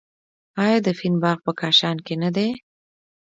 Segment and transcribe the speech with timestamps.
[0.63, 2.49] آیا د فین باغ په کاشان کې نه دی؟